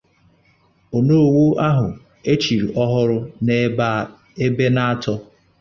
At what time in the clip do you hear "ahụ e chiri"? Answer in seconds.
1.67-2.67